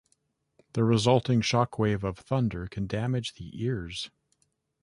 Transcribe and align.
The 0.73 0.83
resulting 0.83 1.41
shock 1.41 1.77
wave 1.77 2.03
of 2.03 2.17
thunder 2.17 2.65
can 2.65 2.87
damage 2.87 3.35
the 3.35 3.51
ears. 3.63 4.09